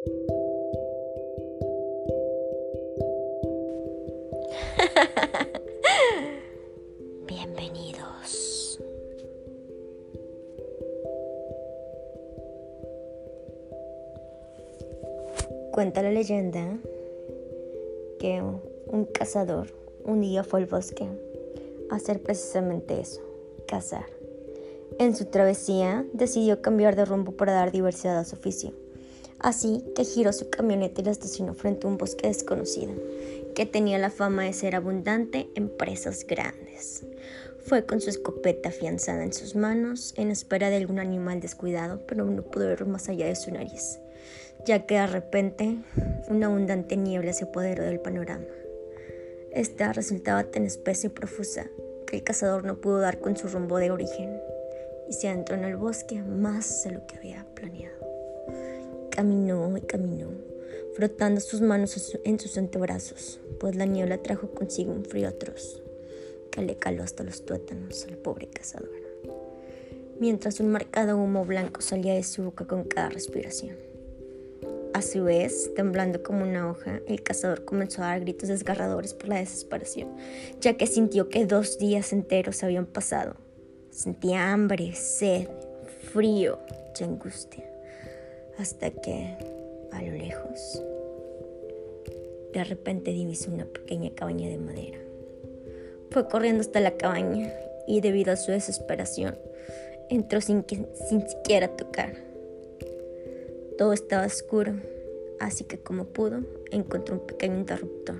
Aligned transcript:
Bienvenidos. 7.26 8.80
Cuenta 15.72 16.02
la 16.02 16.10
leyenda 16.10 16.78
que 18.18 18.42
un 18.86 19.04
cazador 19.04 19.74
un 20.04 20.22
día 20.22 20.42
fue 20.44 20.60
al 20.60 20.66
bosque 20.66 21.06
a 21.90 21.96
hacer 21.96 22.22
precisamente 22.22 22.98
eso, 23.00 23.20
cazar. 23.66 24.06
En 24.98 25.14
su 25.14 25.26
travesía 25.26 26.06
decidió 26.14 26.62
cambiar 26.62 26.96
de 26.96 27.04
rumbo 27.04 27.32
para 27.32 27.52
dar 27.52 27.70
diversidad 27.70 28.16
a 28.18 28.24
su 28.24 28.36
oficio. 28.36 28.72
Así 29.40 29.82
que 29.94 30.04
giró 30.04 30.32
su 30.32 30.50
camioneta 30.50 31.00
y 31.00 31.04
la 31.04 31.12
estacionó 31.12 31.54
frente 31.54 31.86
a 31.86 31.90
un 31.90 31.96
bosque 31.96 32.28
desconocido, 32.28 32.92
que 33.54 33.64
tenía 33.64 33.98
la 33.98 34.10
fama 34.10 34.44
de 34.44 34.52
ser 34.52 34.76
abundante 34.76 35.48
en 35.54 35.70
presas 35.70 36.26
grandes. 36.26 37.04
Fue 37.64 37.86
con 37.86 38.00
su 38.00 38.10
escopeta 38.10 38.68
afianzada 38.68 39.24
en 39.24 39.32
sus 39.32 39.54
manos, 39.54 40.12
en 40.16 40.30
espera 40.30 40.68
de 40.68 40.76
algún 40.76 40.98
animal 40.98 41.40
descuidado, 41.40 42.00
pero 42.06 42.24
no 42.26 42.42
pudo 42.42 42.66
ver 42.66 42.84
más 42.86 43.08
allá 43.08 43.26
de 43.26 43.36
su 43.36 43.50
nariz, 43.50 43.98
ya 44.66 44.84
que 44.84 44.96
de 44.96 45.06
repente 45.06 45.78
una 46.28 46.46
abundante 46.46 46.96
niebla 46.96 47.32
se 47.32 47.44
apoderó 47.44 47.84
del 47.84 48.00
panorama. 48.00 48.44
Esta 49.52 49.92
resultaba 49.92 50.44
tan 50.44 50.64
espesa 50.64 51.06
y 51.06 51.10
profusa 51.10 51.66
que 52.06 52.16
el 52.16 52.24
cazador 52.24 52.64
no 52.64 52.80
pudo 52.80 52.98
dar 52.98 53.20
con 53.20 53.36
su 53.36 53.48
rumbo 53.48 53.78
de 53.78 53.90
origen 53.90 54.38
y 55.08 55.14
se 55.14 55.28
adentró 55.28 55.56
en 55.56 55.64
el 55.64 55.76
bosque 55.76 56.22
más 56.22 56.84
de 56.84 56.92
lo 56.92 57.06
que 57.06 57.16
había 57.16 57.46
planeado. 57.54 57.99
Caminó 59.20 59.76
y 59.76 59.82
caminó, 59.82 60.30
frotando 60.94 61.42
sus 61.42 61.60
manos 61.60 62.18
en 62.24 62.40
sus 62.40 62.56
antebrazos, 62.56 63.38
pues 63.58 63.76
la 63.76 63.84
niebla 63.84 64.16
trajo 64.22 64.48
consigo 64.52 64.92
un 64.92 65.04
frío 65.04 65.28
atroz 65.28 65.82
que 66.50 66.62
le 66.62 66.76
caló 66.76 67.02
hasta 67.02 67.22
los 67.22 67.44
tuétanos 67.44 68.06
al 68.06 68.16
pobre 68.16 68.48
cazador, 68.48 68.88
mientras 70.18 70.58
un 70.58 70.68
marcado 70.68 71.18
humo 71.18 71.44
blanco 71.44 71.82
salía 71.82 72.14
de 72.14 72.22
su 72.22 72.44
boca 72.44 72.66
con 72.66 72.84
cada 72.84 73.10
respiración. 73.10 73.76
A 74.94 75.02
su 75.02 75.24
vez, 75.24 75.70
temblando 75.74 76.22
como 76.22 76.42
una 76.44 76.70
hoja, 76.70 77.02
el 77.06 77.22
cazador 77.22 77.66
comenzó 77.66 78.02
a 78.02 78.06
dar 78.06 78.20
gritos 78.20 78.48
desgarradores 78.48 79.12
por 79.12 79.28
la 79.28 79.36
desesperación, 79.36 80.16
ya 80.62 80.78
que 80.78 80.86
sintió 80.86 81.28
que 81.28 81.44
dos 81.44 81.76
días 81.76 82.14
enteros 82.14 82.62
habían 82.62 82.86
pasado. 82.86 83.36
Sentía 83.90 84.50
hambre, 84.50 84.94
sed, 84.94 85.46
frío 86.10 86.58
y 86.98 87.04
angustia 87.04 87.69
hasta 88.60 88.90
que, 88.90 89.36
a 89.90 90.02
lo 90.02 90.12
lejos, 90.12 90.82
de 92.52 92.62
repente 92.62 93.10
divisó 93.10 93.50
una 93.50 93.64
pequeña 93.64 94.10
cabaña 94.14 94.48
de 94.48 94.58
madera. 94.58 94.98
Fue 96.10 96.28
corriendo 96.28 96.60
hasta 96.60 96.80
la 96.80 96.96
cabaña 96.96 97.50
y 97.86 98.02
debido 98.02 98.32
a 98.32 98.36
su 98.36 98.50
desesperación, 98.50 99.38
entró 100.10 100.40
sin, 100.42 100.66
sin 101.08 101.26
siquiera 101.26 101.68
tocar. 101.68 102.14
Todo 103.78 103.94
estaba 103.94 104.26
oscuro, 104.26 104.74
así 105.38 105.64
que 105.64 105.78
como 105.78 106.04
pudo, 106.04 106.40
encontró 106.70 107.14
un 107.14 107.26
pequeño 107.26 107.56
interruptor. 107.56 108.16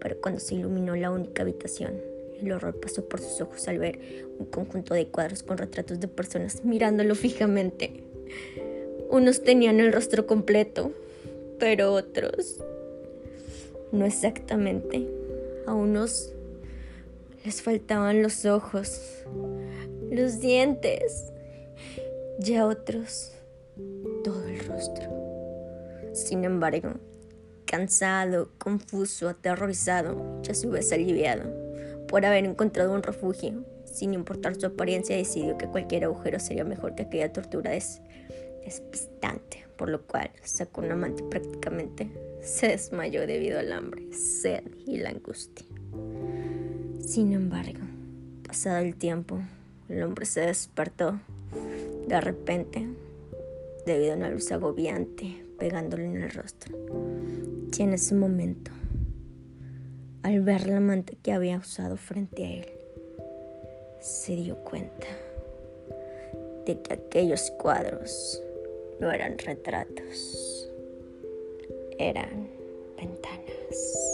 Pero 0.00 0.20
cuando 0.20 0.38
se 0.40 0.56
iluminó 0.56 0.94
la 0.96 1.10
única 1.10 1.42
habitación, 1.42 1.94
el 2.42 2.52
horror 2.52 2.78
pasó 2.78 3.08
por 3.08 3.20
sus 3.20 3.40
ojos 3.40 3.66
al 3.68 3.78
ver 3.78 3.98
un 4.38 4.44
conjunto 4.46 4.92
de 4.92 5.06
cuadros 5.06 5.42
con 5.42 5.56
retratos 5.56 5.98
de 5.98 6.08
personas 6.08 6.62
mirándolo 6.62 7.14
fijamente. 7.14 8.04
Unos 9.10 9.42
tenían 9.42 9.80
el 9.80 9.92
rostro 9.92 10.26
completo, 10.26 10.92
pero 11.58 11.92
otros 11.92 12.62
no 13.92 14.04
exactamente. 14.04 15.06
A 15.66 15.74
unos 15.74 16.32
les 17.44 17.62
faltaban 17.62 18.22
los 18.22 18.44
ojos, 18.44 19.24
los 20.10 20.40
dientes, 20.40 21.32
y 22.44 22.54
a 22.54 22.66
otros 22.66 23.32
todo 24.24 24.46
el 24.46 24.58
rostro. 24.60 25.10
Sin 26.12 26.44
embargo, 26.44 26.94
cansado, 27.64 28.50
confuso, 28.58 29.28
aterrorizado, 29.28 30.42
ya 30.42 30.54
su 30.54 30.70
vez 30.70 30.92
aliviado 30.92 31.66
por 32.08 32.24
haber 32.24 32.44
encontrado 32.44 32.92
un 32.92 33.02
refugio, 33.02 33.64
sin 33.84 34.14
importar 34.14 34.54
su 34.54 34.66
apariencia, 34.66 35.16
decidió 35.16 35.58
que 35.58 35.66
cualquier 35.66 36.04
agujero 36.04 36.38
sería 36.38 36.64
mejor 36.64 36.94
que 36.94 37.02
aquella 37.02 37.32
tortura 37.32 37.74
despistante, 38.66 39.64
por 39.78 39.88
lo 39.88 40.02
cual 40.02 40.30
sacó 40.42 40.82
un 40.82 40.90
amante 40.90 41.22
y 41.22 41.28
prácticamente 41.28 42.10
se 42.42 42.68
desmayó 42.68 43.26
debido 43.26 43.58
al 43.58 43.72
hambre, 43.72 44.12
sed 44.12 44.62
y 44.86 44.98
la 44.98 45.10
angustia. 45.10 45.66
Sin 47.00 47.32
embargo, 47.32 47.80
pasado 48.46 48.78
el 48.78 48.96
tiempo, 48.96 49.40
el 49.88 50.02
hombre 50.02 50.26
se 50.26 50.40
despertó 50.40 51.18
de 52.06 52.20
repente 52.20 52.86
debido 53.86 54.12
a 54.12 54.16
una 54.16 54.30
luz 54.30 54.50
agobiante 54.52 55.44
pegándole 55.58 56.04
en 56.04 56.22
el 56.22 56.30
rostro. 56.30 56.76
Y 57.76 57.82
en 57.82 57.92
ese 57.92 58.14
momento, 58.14 58.70
al 60.22 60.40
ver 60.40 60.66
la 60.66 60.78
amante 60.78 61.16
que 61.22 61.32
había 61.32 61.58
usado 61.58 61.96
frente 61.96 62.44
a 62.44 62.50
él, 62.50 62.66
se 64.00 64.36
dio 64.36 64.56
cuenta 64.56 65.06
de 66.64 66.80
que 66.82 66.94
aquellos 66.94 67.50
cuadros 67.52 68.42
no 69.00 69.10
eran 69.10 69.38
retratos, 69.38 70.70
eran 71.98 72.50
ventanas. 72.96 74.05